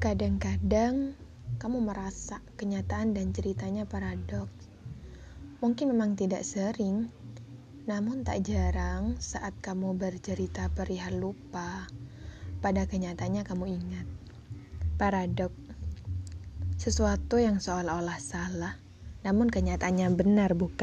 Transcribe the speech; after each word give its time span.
Kadang-kadang 0.00 1.12
kamu 1.60 1.84
merasa 1.84 2.40
kenyataan 2.56 3.12
dan 3.12 3.36
ceritanya 3.36 3.84
paradoks. 3.84 4.72
Mungkin 5.60 5.92
memang 5.92 6.16
tidak 6.16 6.40
sering, 6.40 7.12
namun 7.84 8.24
tak 8.24 8.48
jarang 8.48 9.20
saat 9.20 9.52
kamu 9.60 10.00
bercerita 10.00 10.72
perihal 10.72 11.20
lupa, 11.20 11.84
pada 12.64 12.88
kenyataannya 12.88 13.44
kamu 13.44 13.76
ingat. 13.76 14.08
Paradok, 14.96 15.52
sesuatu 16.80 17.36
yang 17.36 17.60
seolah-olah 17.60 18.16
salah, 18.24 18.80
namun 19.20 19.52
kenyataannya 19.52 20.16
benar, 20.16 20.56
bukan? 20.56 20.80